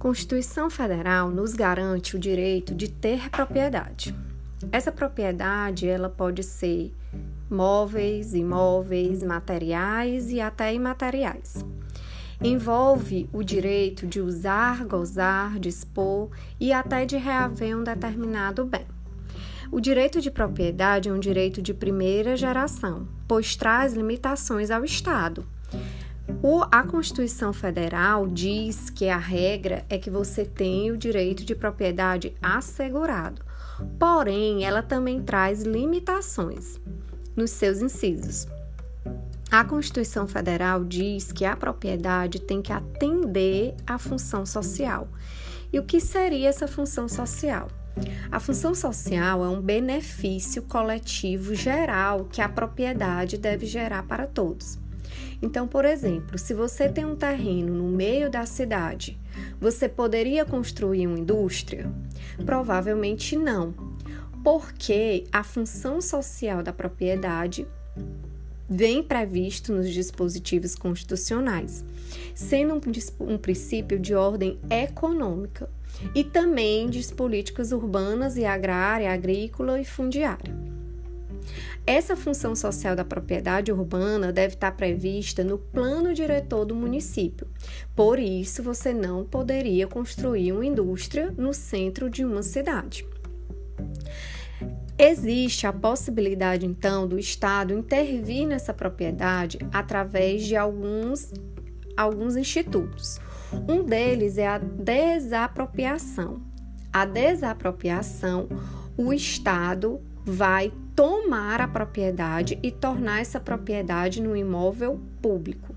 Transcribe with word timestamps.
Constituição 0.00 0.70
Federal 0.70 1.30
nos 1.30 1.52
garante 1.52 2.16
o 2.16 2.18
direito 2.18 2.74
de 2.74 2.88
ter 2.88 3.28
propriedade. 3.28 4.16
Essa 4.72 4.90
propriedade 4.90 5.86
ela 5.86 6.08
pode 6.08 6.42
ser 6.42 6.90
móveis, 7.50 8.32
imóveis, 8.32 9.22
materiais 9.22 10.30
e 10.30 10.40
até 10.40 10.72
imateriais. 10.72 11.66
Envolve 12.42 13.28
o 13.30 13.42
direito 13.42 14.06
de 14.06 14.22
usar, 14.22 14.86
gozar, 14.86 15.58
dispor 15.58 16.30
e 16.58 16.72
até 16.72 17.04
de 17.04 17.18
reaver 17.18 17.76
um 17.76 17.84
determinado 17.84 18.64
bem. 18.64 18.86
O 19.70 19.82
direito 19.82 20.18
de 20.18 20.30
propriedade 20.30 21.10
é 21.10 21.12
um 21.12 21.20
direito 21.20 21.60
de 21.60 21.74
primeira 21.74 22.38
geração, 22.38 23.06
pois 23.28 23.54
traz 23.54 23.92
limitações 23.92 24.70
ao 24.70 24.82
Estado. 24.82 25.46
O, 26.42 26.62
a 26.70 26.82
Constituição 26.82 27.52
Federal 27.52 28.26
diz 28.26 28.88
que 28.88 29.08
a 29.08 29.18
regra 29.18 29.84
é 29.88 29.98
que 29.98 30.08
você 30.08 30.44
tem 30.44 30.90
o 30.90 30.96
direito 30.96 31.44
de 31.44 31.54
propriedade 31.54 32.34
assegurado, 32.40 33.42
porém, 33.98 34.64
ela 34.64 34.82
também 34.82 35.22
traz 35.22 35.62
limitações 35.62 36.80
nos 37.36 37.50
seus 37.50 37.82
incisos. 37.82 38.46
A 39.50 39.64
Constituição 39.64 40.28
Federal 40.28 40.84
diz 40.84 41.32
que 41.32 41.44
a 41.44 41.56
propriedade 41.56 42.40
tem 42.40 42.62
que 42.62 42.72
atender 42.72 43.74
à 43.86 43.98
função 43.98 44.46
social. 44.46 45.08
E 45.72 45.78
o 45.78 45.84
que 45.84 46.00
seria 46.00 46.48
essa 46.48 46.68
função 46.68 47.08
social? 47.08 47.68
A 48.30 48.38
função 48.38 48.74
social 48.74 49.44
é 49.44 49.48
um 49.48 49.60
benefício 49.60 50.62
coletivo 50.62 51.54
geral 51.54 52.24
que 52.24 52.40
a 52.40 52.48
propriedade 52.48 53.36
deve 53.36 53.66
gerar 53.66 54.04
para 54.04 54.26
todos. 54.26 54.78
Então, 55.42 55.66
por 55.66 55.84
exemplo, 55.84 56.38
se 56.38 56.52
você 56.52 56.88
tem 56.88 57.04
um 57.04 57.16
terreno 57.16 57.74
no 57.74 57.88
meio 57.88 58.30
da 58.30 58.44
cidade, 58.44 59.18
você 59.58 59.88
poderia 59.88 60.44
construir 60.44 61.06
uma 61.06 61.18
indústria? 61.18 61.90
Provavelmente 62.44 63.36
não, 63.36 63.74
porque 64.44 65.24
a 65.32 65.42
função 65.42 66.00
social 66.00 66.62
da 66.62 66.72
propriedade 66.72 67.66
vem 68.68 69.02
previsto 69.02 69.72
nos 69.72 69.90
dispositivos 69.90 70.76
constitucionais, 70.76 71.84
sendo 72.34 72.74
um, 72.74 73.32
um, 73.32 73.38
princípio 73.38 73.98
de 73.98 74.14
ordem 74.14 74.58
econômica 74.70 75.68
e 76.14 76.22
também 76.22 76.88
de 76.88 77.04
políticas 77.12 77.72
urbanas 77.72 78.36
e 78.36 78.44
agrária, 78.44 79.12
agrícola 79.12 79.80
e 79.80 79.84
fundiária. 79.84 80.54
Essa 81.86 82.14
função 82.14 82.54
social 82.54 82.94
da 82.94 83.04
propriedade 83.04 83.72
urbana 83.72 84.32
deve 84.32 84.54
estar 84.54 84.72
prevista 84.72 85.42
no 85.42 85.58
plano 85.58 86.14
diretor 86.14 86.64
do 86.64 86.74
município. 86.74 87.48
Por 87.96 88.18
isso, 88.18 88.62
você 88.62 88.92
não 88.92 89.24
poderia 89.24 89.86
construir 89.86 90.52
uma 90.52 90.64
indústria 90.64 91.32
no 91.36 91.52
centro 91.52 92.08
de 92.08 92.24
uma 92.24 92.42
cidade. 92.42 93.04
Existe 94.98 95.66
a 95.66 95.72
possibilidade, 95.72 96.66
então, 96.66 97.08
do 97.08 97.18
Estado 97.18 97.72
intervir 97.72 98.46
nessa 98.46 98.74
propriedade 98.74 99.58
através 99.72 100.44
de 100.44 100.54
alguns, 100.54 101.32
alguns 101.96 102.36
institutos. 102.36 103.18
Um 103.66 103.82
deles 103.82 104.36
é 104.36 104.46
a 104.46 104.58
desapropriação. 104.58 106.42
A 106.92 107.06
desapropriação, 107.06 108.46
o 108.96 109.12
Estado 109.12 110.00
vai 110.22 110.70
tomar 111.00 111.62
a 111.62 111.66
propriedade 111.66 112.58
e 112.62 112.70
tornar 112.70 113.22
essa 113.22 113.40
propriedade 113.40 114.20
no 114.20 114.36
imóvel 114.36 115.00
público. 115.22 115.74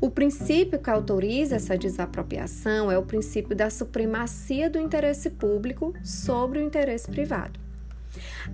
O 0.00 0.10
princípio 0.10 0.78
que 0.78 0.88
autoriza 0.88 1.56
essa 1.56 1.76
desapropriação 1.76 2.90
é 2.90 2.96
o 2.96 3.02
princípio 3.02 3.54
da 3.54 3.68
supremacia 3.68 4.70
do 4.70 4.78
interesse 4.78 5.28
público 5.28 5.92
sobre 6.02 6.58
o 6.58 6.62
interesse 6.62 7.06
privado. 7.06 7.60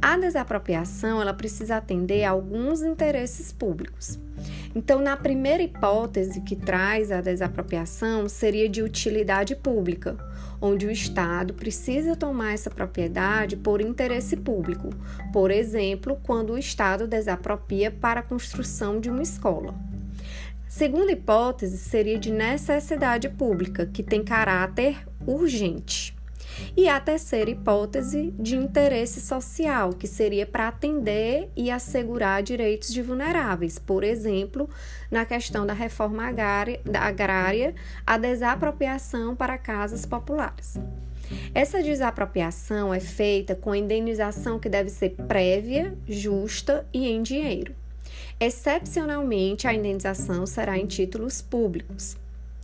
A 0.01 0.17
desapropriação 0.17 1.23
ela 1.23 1.33
precisa 1.33 1.77
atender 1.77 2.25
a 2.25 2.31
alguns 2.31 2.83
interesses 2.83 3.53
públicos. 3.53 4.19
Então, 4.75 5.01
na 5.01 5.17
primeira 5.17 5.63
hipótese 5.63 6.41
que 6.41 6.57
traz 6.57 7.13
a 7.13 7.21
desapropriação 7.21 8.27
seria 8.27 8.69
de 8.69 8.83
utilidade 8.83 9.55
pública, 9.55 10.17
onde 10.61 10.87
o 10.87 10.91
Estado 10.91 11.53
precisa 11.53 12.17
tomar 12.17 12.55
essa 12.55 12.71
propriedade 12.71 13.57
por 13.57 13.83
interesse 13.83 14.35
público, 14.35 14.89
por 15.31 15.51
exemplo, 15.51 16.19
quando 16.23 16.55
o 16.55 16.59
Estado 16.59 17.07
desapropria 17.07 17.91
para 17.91 18.21
a 18.21 18.23
construção 18.23 18.99
de 18.99 19.11
uma 19.11 19.23
escola. 19.23 19.75
Segunda 20.67 21.13
hipótese 21.13 21.77
seria 21.77 22.19
de 22.19 22.31
necessidade 22.31 23.29
pública, 23.29 23.85
que 23.85 24.03
tem 24.03 24.25
caráter 24.25 25.07
urgente. 25.27 26.12
E 26.77 26.89
a 26.89 26.99
terceira 27.01 27.51
hipótese 27.51 28.33
de 28.39 28.57
interesse 28.57 29.21
social, 29.21 29.91
que 29.91 30.07
seria 30.07 30.47
para 30.47 30.69
atender 30.69 31.51
e 31.57 31.71
assegurar 31.71 32.43
direitos 32.43 32.93
de 32.93 33.03
vulneráveis, 33.03 33.79
por 33.79 34.03
exemplo, 34.05 34.69
na 35.11 35.25
questão 35.25 35.67
da 35.67 35.75
reforma 35.75 36.25
agrária, 36.25 37.75
a 38.07 38.19
desapropriação 38.19 39.37
para 39.37 39.59
casas 39.59 40.07
populares. 40.07 40.79
Essa 41.55 41.83
desapropriação 41.83 42.93
é 42.93 43.01
feita 43.01 43.55
com 43.55 43.75
indenização 43.75 44.59
que 44.59 44.69
deve 44.69 44.91
ser 44.91 45.11
prévia, 45.11 45.97
justa 46.07 46.87
e 46.93 47.09
em 47.09 47.23
dinheiro. 47.23 47.75
Excepcionalmente, 48.41 49.69
a 49.69 49.75
indenização 49.75 50.47
será 50.47 50.77
em 50.77 50.87
títulos 50.87 51.41
públicos 51.41 52.17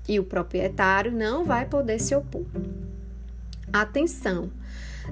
e 0.09 0.19
o 0.19 0.25
proprietário 0.25 1.13
não 1.13 1.45
vai 1.45 1.67
poder 1.67 2.01
se 2.01 2.15
opor. 2.15 2.47
Atenção! 3.73 4.51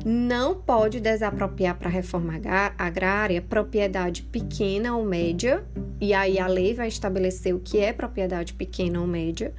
Não 0.04 0.54
pode 0.54 1.00
desapropriar 1.00 1.78
para 1.78 1.88
reforma 1.88 2.34
agrária 2.76 3.40
propriedade 3.40 4.22
pequena 4.22 4.94
ou 4.94 5.04
média, 5.04 5.64
e 6.00 6.12
aí 6.12 6.38
a 6.38 6.46
lei 6.46 6.74
vai 6.74 6.88
estabelecer 6.88 7.54
o 7.54 7.60
que 7.60 7.78
é 7.78 7.92
propriedade 7.92 8.52
pequena 8.54 9.00
ou 9.00 9.06
média, 9.06 9.54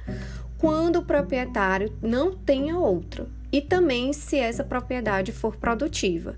quando 0.56 0.96
o 0.96 1.04
proprietário 1.04 1.92
não 2.00 2.36
tenha 2.36 2.78
outra, 2.78 3.26
e 3.50 3.60
também 3.60 4.12
se 4.12 4.36
essa 4.36 4.62
propriedade 4.62 5.32
for 5.32 5.56
produtiva. 5.56 6.36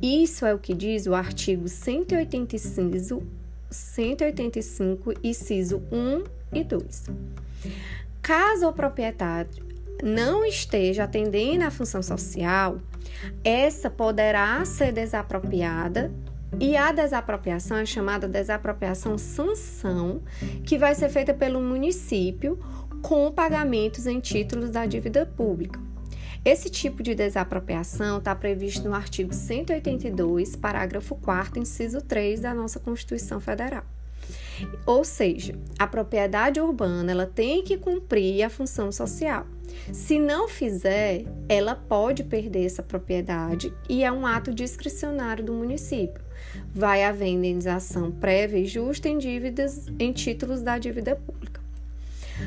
Isso 0.00 0.46
é 0.46 0.54
o 0.54 0.58
que 0.58 0.74
diz 0.74 1.06
o 1.06 1.14
artigo 1.14 1.68
185, 1.68 3.26
185 3.68 5.14
inciso 5.24 5.82
1 5.90 6.24
e 6.52 6.64
2. 6.64 7.06
Caso 8.22 8.68
o 8.68 8.72
proprietário 8.72 9.69
não 10.02 10.44
esteja 10.44 11.04
atendendo 11.04 11.64
à 11.64 11.70
função 11.70 12.02
social, 12.02 12.78
essa 13.44 13.90
poderá 13.90 14.64
ser 14.64 14.92
desapropriada 14.92 16.12
e 16.58 16.76
a 16.76 16.90
desapropriação 16.90 17.76
é 17.76 17.86
chamada 17.86 18.26
desapropriação 18.26 19.16
sanção, 19.16 20.22
que 20.64 20.76
vai 20.76 20.94
ser 20.94 21.08
feita 21.08 21.32
pelo 21.32 21.60
município 21.60 22.58
com 23.02 23.30
pagamentos 23.30 24.06
em 24.06 24.20
títulos 24.20 24.70
da 24.70 24.84
dívida 24.84 25.24
pública. 25.24 25.80
Esse 26.44 26.70
tipo 26.70 27.02
de 27.02 27.14
desapropriação 27.14 28.18
está 28.18 28.34
previsto 28.34 28.88
no 28.88 28.94
artigo 28.94 29.32
182, 29.32 30.56
parágrafo 30.56 31.14
4, 31.16 31.60
inciso 31.60 32.00
3 32.00 32.40
da 32.40 32.54
nossa 32.54 32.80
Constituição 32.80 33.38
Federal. 33.38 33.84
Ou 34.86 35.04
seja, 35.04 35.54
a 35.78 35.86
propriedade 35.86 36.60
urbana 36.60 37.10
ela 37.10 37.26
tem 37.26 37.62
que 37.62 37.76
cumprir 37.76 38.42
a 38.42 38.50
função 38.50 38.90
social. 38.90 39.46
Se 39.92 40.18
não 40.18 40.48
fizer, 40.48 41.24
ela 41.48 41.74
pode 41.74 42.24
perder 42.24 42.66
essa 42.66 42.82
propriedade 42.82 43.72
e 43.88 44.04
é 44.04 44.10
um 44.10 44.26
ato 44.26 44.52
discricionário 44.52 45.44
do 45.44 45.52
município. 45.52 46.22
Vai 46.74 47.04
haver 47.04 47.28
indenização 47.28 48.10
prévia 48.10 48.58
e 48.58 48.66
justa 48.66 49.08
em 49.08 49.18
dívidas 49.18 49.86
em 49.98 50.12
títulos 50.12 50.62
da 50.62 50.78
dívida 50.78 51.16
pública. 51.16 51.49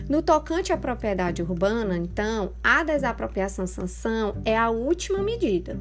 No 0.07 0.22
tocante 0.22 0.74
à 0.74 0.78
propriedade 0.78 1.42
urbana, 1.42 1.98
então, 1.98 2.54
a 2.63 2.84
desapropriação 2.84 3.66
sanção 3.66 4.36
é 4.45 4.57
a 4.57 4.69
última 4.69 5.19
medida, 5.19 5.80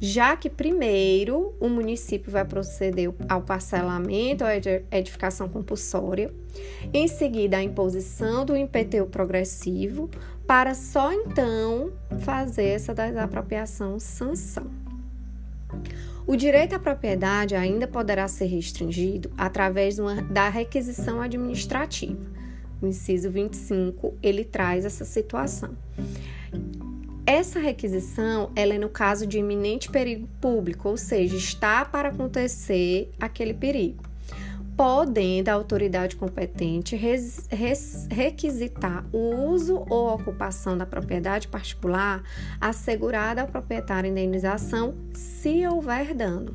já 0.00 0.36
que 0.36 0.50
primeiro 0.50 1.54
o 1.60 1.68
município 1.68 2.30
vai 2.30 2.44
proceder 2.44 3.12
ao 3.28 3.42
parcelamento 3.42 4.44
ou 4.44 4.50
edificação 4.90 5.48
compulsória, 5.48 6.32
em 6.92 7.06
seguida 7.06 7.56
a 7.56 7.62
imposição 7.62 8.44
do 8.44 8.56
IPTU 8.56 9.06
progressivo, 9.06 10.10
para 10.46 10.74
só 10.74 11.12
então 11.12 11.92
fazer 12.20 12.64
essa 12.64 12.92
desapropriação 12.92 13.98
sanção. 13.98 14.70
O 16.26 16.36
direito 16.36 16.74
à 16.74 16.78
propriedade 16.78 17.54
ainda 17.54 17.86
poderá 17.86 18.28
ser 18.28 18.46
restringido 18.46 19.32
através 19.36 19.96
da 20.30 20.48
requisição 20.48 21.20
administrativa 21.20 22.41
o 22.82 22.88
inciso 22.88 23.30
25, 23.30 24.14
ele 24.22 24.44
traz 24.44 24.84
essa 24.84 25.04
situação. 25.04 25.76
Essa 27.24 27.60
requisição, 27.60 28.50
ela 28.56 28.74
é 28.74 28.78
no 28.78 28.88
caso 28.88 29.26
de 29.26 29.38
iminente 29.38 29.88
perigo 29.88 30.28
público, 30.40 30.88
ou 30.88 30.96
seja, 30.96 31.36
está 31.36 31.84
para 31.84 32.08
acontecer 32.08 33.12
aquele 33.20 33.54
perigo. 33.54 34.02
podendo 34.76 35.50
a 35.50 35.52
autoridade 35.52 36.16
competente 36.16 36.96
res, 36.96 37.46
res, 37.50 38.08
requisitar 38.10 39.04
o 39.12 39.50
uso 39.50 39.84
ou 39.88 40.08
ocupação 40.14 40.76
da 40.76 40.86
propriedade 40.86 41.46
particular 41.46 42.22
assegurada 42.58 43.42
ao 43.42 43.48
proprietário 43.48 44.10
indenização 44.10 44.94
se 45.12 45.66
houver 45.66 46.14
dano. 46.14 46.54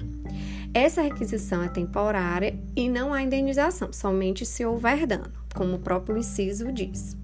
Essa 0.74 1.02
requisição 1.02 1.64
é 1.64 1.70
temporária 1.70 2.60
e 2.76 2.90
não 2.90 3.14
há 3.14 3.22
indenização, 3.22 3.94
somente 3.94 4.46
se 4.46 4.66
houver 4.66 5.06
dano, 5.06 5.32
como 5.58 5.76
o 5.76 5.80
próprio 5.80 6.18
inciso 6.18 6.72
diz. 6.72 7.18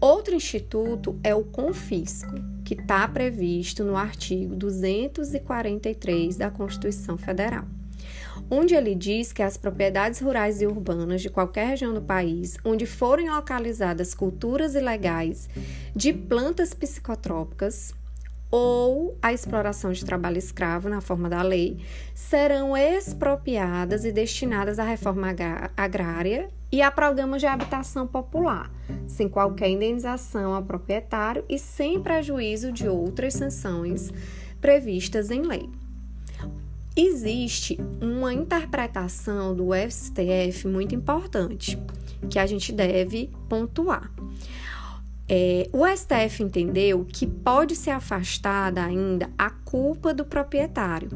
Outro 0.00 0.34
instituto 0.34 1.18
é 1.24 1.34
o 1.34 1.42
confisco, 1.42 2.34
que 2.64 2.74
está 2.74 3.08
previsto 3.08 3.82
no 3.82 3.96
artigo 3.96 4.54
243 4.54 6.36
da 6.36 6.50
Constituição 6.50 7.18
Federal 7.18 7.66
onde 8.50 8.74
ele 8.74 8.94
diz 8.94 9.32
que 9.32 9.42
as 9.42 9.56
propriedades 9.56 10.20
rurais 10.20 10.60
e 10.60 10.66
urbanas 10.66 11.20
de 11.20 11.28
qualquer 11.28 11.68
região 11.68 11.92
do 11.92 12.02
país 12.02 12.56
onde 12.64 12.86
forem 12.86 13.30
localizadas 13.30 14.14
culturas 14.14 14.74
ilegais 14.74 15.48
de 15.94 16.12
plantas 16.12 16.72
psicotrópicas 16.72 17.92
ou 18.50 19.18
a 19.20 19.32
exploração 19.32 19.92
de 19.92 20.04
trabalho 20.04 20.38
escravo 20.38 20.88
na 20.88 21.00
forma 21.00 21.28
da 21.28 21.42
lei 21.42 21.78
serão 22.14 22.76
expropriadas 22.76 24.04
e 24.04 24.12
destinadas 24.12 24.78
à 24.78 24.84
reforma 24.84 25.28
agrária 25.76 26.48
e 26.70 26.82
a 26.82 26.90
programas 26.90 27.40
de 27.40 27.46
habitação 27.46 28.06
popular, 28.06 28.70
sem 29.06 29.28
qualquer 29.28 29.68
indenização 29.68 30.54
ao 30.54 30.62
proprietário 30.62 31.44
e 31.48 31.58
sem 31.58 32.00
prejuízo 32.00 32.72
de 32.72 32.88
outras 32.88 33.34
sanções 33.34 34.12
previstas 34.60 35.30
em 35.30 35.42
lei. 35.42 35.68
Existe 36.96 37.78
uma 38.00 38.32
interpretação 38.32 39.54
do 39.54 39.68
STF 39.74 40.66
muito 40.66 40.94
importante 40.94 41.78
que 42.30 42.38
a 42.38 42.46
gente 42.46 42.72
deve 42.72 43.30
pontuar. 43.48 44.10
É, 45.28 45.68
o 45.72 45.84
STF 45.86 46.42
entendeu 46.42 47.04
que 47.04 47.26
pode 47.26 47.74
ser 47.74 47.90
afastada 47.90 48.84
ainda 48.84 49.30
a 49.36 49.50
culpa 49.50 50.14
do 50.14 50.24
proprietário. 50.24 51.10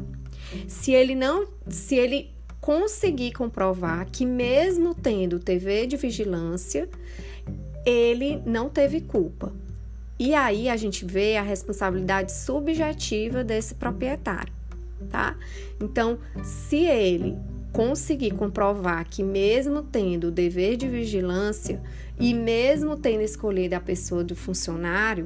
Se 0.67 0.91
ele 0.91 1.15
não, 1.15 1.47
se 1.69 1.95
ele 1.95 2.29
conseguir 2.59 3.31
comprovar 3.31 4.05
que 4.11 4.25
mesmo 4.25 4.93
tendo 4.93 5.39
TV 5.39 5.87
de 5.87 5.95
vigilância, 5.95 6.89
ele 7.85 8.41
não 8.45 8.69
teve 8.69 9.01
culpa. 9.01 9.53
E 10.19 10.35
aí 10.35 10.69
a 10.69 10.75
gente 10.75 11.05
vê 11.05 11.37
a 11.37 11.41
responsabilidade 11.41 12.31
subjetiva 12.31 13.43
desse 13.43 13.73
proprietário 13.73 14.61
tá? 15.09 15.35
Então, 15.79 16.19
se 16.43 16.77
ele 16.77 17.37
conseguir 17.71 18.31
comprovar 18.31 19.05
que, 19.09 19.23
mesmo 19.23 19.81
tendo 19.81 20.27
o 20.27 20.31
dever 20.31 20.77
de 20.77 20.87
vigilância 20.87 21.81
e 22.19 22.33
mesmo 22.33 22.97
tendo 22.97 23.21
escolhido 23.21 23.75
a 23.75 23.79
pessoa 23.79 24.23
do 24.23 24.35
funcionário, 24.35 25.25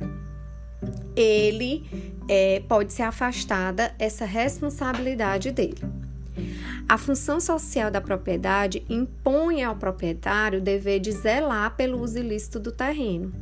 ele 1.16 1.84
é, 2.30 2.62
pode 2.68 2.94
ser 2.94 3.04
afastada 3.04 3.94
essa 3.98 4.26
responsabilidade 4.26 5.52
dele. 5.52 5.82
A 6.88 6.98
função 7.00 7.40
social 7.40 7.90
da 7.90 8.00
propriedade 8.00 8.86
impõe 8.88 9.64
ao 9.64 9.76
proprietário 9.76 10.60
o 10.60 10.62
dever 10.62 11.00
de 11.00 11.12
zelar 11.12 11.76
pelo 11.76 12.00
uso 12.00 12.20
ilícito 12.20 12.60
do 12.60 12.72
terreno, 12.72 13.34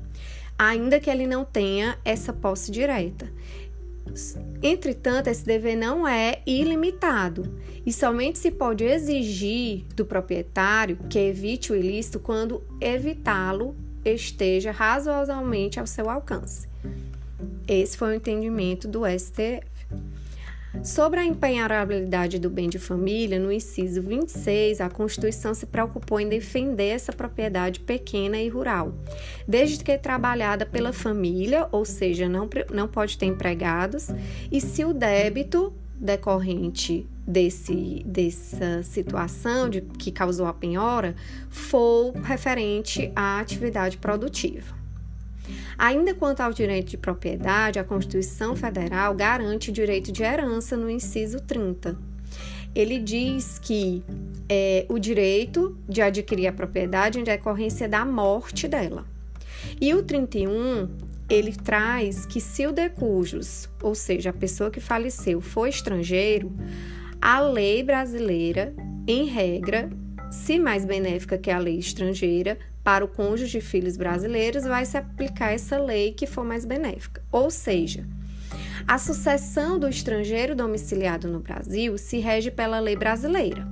ainda 0.57 0.99
que 0.99 1.09
ele 1.09 1.27
não 1.27 1.43
tenha 1.43 1.97
essa 2.05 2.31
posse 2.31 2.71
direta. 2.71 3.29
Entretanto, 4.61 5.27
esse 5.27 5.45
dever 5.45 5.75
não 5.75 6.07
é 6.07 6.41
ilimitado 6.45 7.57
e 7.85 7.91
somente 7.91 8.37
se 8.37 8.51
pode 8.51 8.83
exigir 8.83 9.85
do 9.95 10.05
proprietário 10.05 10.97
que 11.09 11.19
evite 11.19 11.71
o 11.71 11.75
ilícito 11.75 12.19
quando 12.19 12.63
evitá-lo 12.79 13.75
esteja 14.05 14.71
razoavelmente 14.71 15.79
ao 15.79 15.87
seu 15.87 16.09
alcance. 16.09 16.67
Esse 17.67 17.97
foi 17.97 18.09
o 18.09 18.15
entendimento 18.15 18.87
do 18.87 19.01
STF. 19.07 19.72
Sobre 20.81 21.19
a 21.19 21.25
empenhorabilidade 21.25 22.39
do 22.39 22.49
bem 22.49 22.67
de 22.67 22.79
família, 22.79 23.39
no 23.39 23.51
inciso 23.51 24.01
26, 24.01 24.81
a 24.81 24.89
Constituição 24.89 25.53
se 25.53 25.65
preocupou 25.65 26.19
em 26.19 26.27
defender 26.27 26.89
essa 26.89 27.13
propriedade 27.13 27.79
pequena 27.79 28.37
e 28.37 28.49
rural, 28.49 28.93
desde 29.47 29.83
que 29.83 29.91
é 29.91 29.97
trabalhada 29.97 30.65
pela 30.65 30.91
família, 30.91 31.67
ou 31.71 31.85
seja, 31.85 32.27
não, 32.27 32.49
não 32.71 32.87
pode 32.87 33.17
ter 33.17 33.27
empregados, 33.27 34.09
e 34.51 34.59
se 34.59 34.83
o 34.83 34.93
débito 34.93 35.73
decorrente 35.95 37.07
desse, 37.25 38.03
dessa 38.05 38.83
situação 38.83 39.69
de, 39.69 39.81
que 39.81 40.11
causou 40.11 40.45
a 40.47 40.53
penhora 40.53 41.15
for 41.49 42.11
referente 42.23 43.11
à 43.15 43.39
atividade 43.39 43.97
produtiva. 43.97 44.82
Ainda 45.77 46.13
quanto 46.13 46.41
ao 46.41 46.53
direito 46.53 46.91
de 46.91 46.97
propriedade, 46.97 47.79
a 47.79 47.83
Constituição 47.83 48.55
Federal 48.55 49.13
garante 49.13 49.69
o 49.69 49.73
direito 49.73 50.11
de 50.11 50.23
herança 50.23 50.77
no 50.77 50.89
inciso 50.89 51.39
30. 51.41 51.97
Ele 52.75 52.99
diz 52.99 53.59
que 53.59 54.03
é, 54.49 54.85
o 54.89 54.97
direito 54.97 55.77
de 55.87 56.01
adquirir 56.01 56.47
a 56.47 56.53
propriedade 56.53 57.19
em 57.19 57.23
decorrência 57.23 57.87
da 57.87 58.03
morte 58.05 58.67
dela. 58.67 59.05
E 59.79 59.93
o 59.93 60.01
31, 60.01 60.89
ele 61.29 61.53
traz 61.53 62.25
que 62.25 62.41
se 62.41 62.65
o 62.65 62.71
decujus, 62.71 63.69
ou 63.81 63.93
seja, 63.93 64.31
a 64.31 64.33
pessoa 64.33 64.71
que 64.71 64.79
faleceu, 64.79 65.39
for 65.39 65.67
estrangeiro, 65.67 66.51
a 67.21 67.39
lei 67.39 67.83
brasileira, 67.83 68.73
em 69.07 69.25
regra, 69.25 69.89
se 70.31 70.57
mais 70.57 70.83
benéfica 70.83 71.37
que 71.37 71.51
a 71.51 71.59
lei 71.59 71.77
estrangeira, 71.77 72.57
para 72.83 73.05
o 73.05 73.07
cônjuge 73.07 73.59
de 73.59 73.61
filhos 73.61 73.95
brasileiros, 73.95 74.63
vai 74.63 74.85
se 74.85 74.97
aplicar 74.97 75.51
essa 75.51 75.77
lei 75.77 76.11
que 76.11 76.27
for 76.27 76.43
mais 76.43 76.65
benéfica. 76.65 77.23
Ou 77.31 77.49
seja, 77.49 78.05
a 78.87 78.97
sucessão 78.97 79.79
do 79.79 79.87
estrangeiro 79.87 80.55
domiciliado 80.55 81.27
no 81.27 81.39
Brasil 81.39 81.97
se 81.97 82.19
rege 82.19 82.51
pela 82.51 82.79
lei 82.79 82.95
brasileira. 82.95 83.67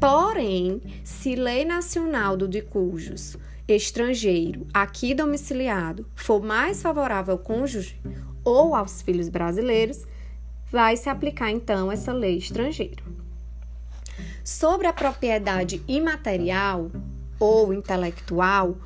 Porém, 0.00 0.80
se 1.04 1.34
lei 1.34 1.64
nacional 1.64 2.36
do 2.36 2.48
de 2.48 2.62
cujos 2.62 3.36
estrangeiro 3.66 4.66
aqui 4.72 5.14
domiciliado 5.14 6.06
for 6.14 6.42
mais 6.42 6.80
favorável 6.80 7.34
ao 7.34 7.38
cônjuge 7.38 8.00
ou 8.42 8.74
aos 8.74 9.02
filhos 9.02 9.28
brasileiros, 9.28 10.06
vai 10.70 10.96
se 10.96 11.10
aplicar 11.10 11.50
então 11.50 11.92
essa 11.92 12.12
lei 12.12 12.38
estrangeira. 12.38 13.02
Sobre 14.42 14.86
a 14.86 14.92
propriedade 14.92 15.82
imaterial, 15.86 16.90
ou 17.38 17.72
intelectual, 17.72 18.76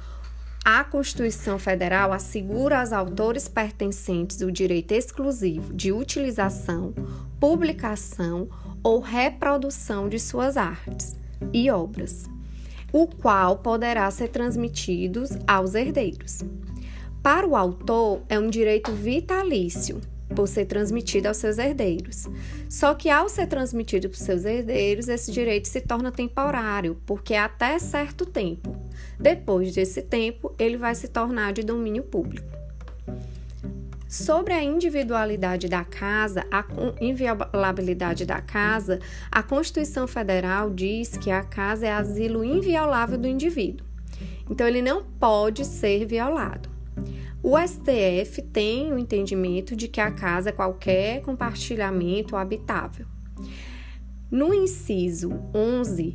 a 0.65 0.85
Constituição 0.85 1.59
Federal 1.59 2.13
assegura 2.13 2.81
aos 2.81 2.93
autores 2.93 3.49
pertencentes 3.49 4.41
o 4.43 4.53
direito 4.53 4.93
exclusivo 4.93 5.75
de 5.75 5.91
utilização, 5.91 6.95
publicação 7.41 8.49
ou 8.83 9.01
reprodução 9.01 10.09
de 10.09 10.21
suas 10.21 10.57
artes 10.57 11.17
e 11.53 11.69
obras, 11.69 12.31
o 12.93 13.09
qual 13.09 13.59
poderá 13.59 14.09
ser 14.11 14.29
transmitido 14.29 15.25
aos 15.49 15.75
herdeiros. 15.75 16.43
Para 17.23 17.47
o 17.47 17.57
autor, 17.57 18.23
é 18.29 18.39
um 18.39 18.49
direito 18.49 18.93
vitalício, 18.93 20.01
por 20.33 20.49
ser 20.49 20.67
transmitido 20.67 21.29
aos 21.29 21.37
seus 21.37 21.59
herdeiros. 21.59 22.29
Só 22.69 22.95
que 22.95 23.11
ao 23.11 23.29
ser 23.29 23.47
transmitido 23.47 24.09
para 24.09 24.17
os 24.17 24.23
seus 24.23 24.45
herdeiros, 24.45 25.09
esse 25.09 25.31
direito 25.31 25.69
se 25.69 25.81
torna 25.81 26.11
temporário, 26.11 27.01
porque 27.07 27.35
é 27.35 27.39
até 27.39 27.79
certo 27.79 28.27
tempo. 28.27 28.77
Depois 29.19 29.75
desse 29.75 30.03
tempo, 30.03 30.55
ele 30.59 30.77
vai 30.77 30.95
se 30.95 31.09
tornar 31.09 31.53
de 31.53 31.63
domínio 31.63 32.03
público. 32.03 32.63
Sobre 34.09 34.53
a 34.53 34.63
individualidade 34.63 35.69
da 35.69 35.85
casa, 35.85 36.45
a 36.51 36.63
inviolabilidade 37.01 38.27
da 38.27 38.43
casa, 38.43 38.99
a 39.31 39.43
Constituição 39.43 40.07
Federal 40.07 40.69
diz 40.69 41.17
que 41.17 41.31
a 41.31 41.43
casa 41.43 41.87
é 41.87 41.93
asilo 41.93 42.45
inviolável 42.45 43.17
do 43.17 43.27
indivíduo. 43.27 43.87
Então, 44.51 44.67
ele 44.67 44.83
não 44.83 45.03
pode 45.03 45.65
ser 45.65 46.05
violado. 46.05 46.72
O 47.43 47.59
STF 47.59 48.41
tem 48.41 48.93
o 48.93 48.99
entendimento 48.99 49.75
de 49.75 49.89
que 49.89 50.01
a 50.01 50.13
casa 50.13 50.51
é 50.51 50.53
qualquer 50.53 51.23
compartilhamento 51.23 52.37
habitável. 52.37 53.05
No 54.31 54.55
inciso 54.55 55.33
11, 55.53 56.15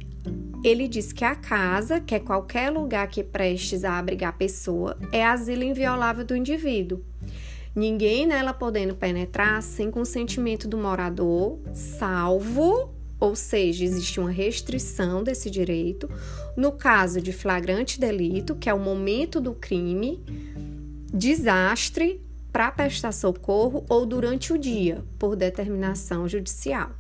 ele 0.64 0.88
diz 0.88 1.12
que 1.12 1.26
a 1.26 1.36
casa, 1.36 2.00
que 2.00 2.16
é 2.16 2.20
qualquer 2.20 2.72
lugar 2.72 3.10
que 3.10 3.24
prestes 3.24 3.84
a 3.84 4.00
abrigar 4.00 4.38
pessoa, 4.38 4.98
é 5.12 5.24
asilo 5.24 5.64
inviolável 5.64 6.24
do 6.24 6.36
indivíduo. 6.36 7.04
Ninguém 7.76 8.26
nela 8.26 8.54
podendo 8.54 8.96
penetrar 8.96 9.62
sem 9.62 9.92
consentimento 9.92 10.66
do 10.66 10.78
morador, 10.78 11.60
salvo, 11.74 12.90
ou 13.20 13.36
seja, 13.36 13.84
existe 13.84 14.20
uma 14.20 14.32
restrição 14.32 15.24
desse 15.24 15.50
direito, 15.50 16.10
no 16.56 16.72
caso 16.72 17.22
de 17.22 17.34
flagrante 17.34 18.00
delito, 18.00 18.56
que 18.56 18.70
é 18.70 18.74
o 18.74 18.80
momento 18.80 19.42
do 19.42 19.54
crime, 19.54 20.24
desastre 21.14 22.22
para 22.52 22.72
prestar 22.72 23.12
socorro 23.12 23.86
ou 23.90 24.06
durante 24.06 24.54
o 24.54 24.58
dia, 24.58 25.04
por 25.20 25.36
determinação 25.36 26.28
judicial. 26.28 26.92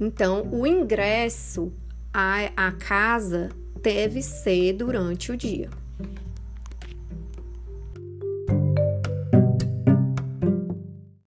Então, 0.00 0.48
o 0.52 0.66
ingresso 0.66 1.72
a, 2.12 2.50
a 2.56 2.72
casa 2.72 3.50
deve 3.82 4.22
ser 4.22 4.72
durante 4.72 5.30
o 5.30 5.36
dia. 5.36 5.68